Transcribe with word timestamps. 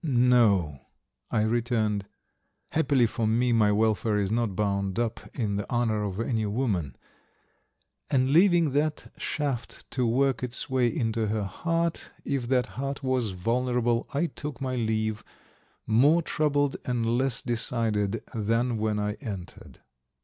"No," 0.03 0.87
I 1.29 1.43
returned; 1.43 2.07
"happily 2.71 3.05
for 3.05 3.27
me, 3.27 3.53
my 3.53 3.71
welfare 3.71 4.17
is 4.17 4.31
not 4.31 4.55
bound 4.55 4.97
up 4.97 5.19
in 5.35 5.57
the 5.57 5.71
honor 5.71 6.01
of 6.03 6.19
any 6.19 6.47
woman," 6.47 6.95
and 8.09 8.31
leaving 8.31 8.71
that 8.71 9.13
shaft 9.15 9.85
to 9.91 10.07
work 10.07 10.41
its 10.41 10.67
way 10.67 10.87
into 10.87 11.27
her 11.27 11.43
heart 11.43 12.09
if 12.25 12.47
that 12.47 12.69
heart 12.69 13.03
was 13.03 13.29
vulnerable, 13.33 14.07
I 14.11 14.25
took 14.25 14.59
my 14.59 14.75
leave, 14.75 15.23
more 15.85 16.23
troubled 16.23 16.77
and 16.83 17.05
less 17.05 17.43
decided 17.43 18.23
than 18.33 18.77
when 18.79 18.97
I 18.97 19.13
entered. 19.21 19.81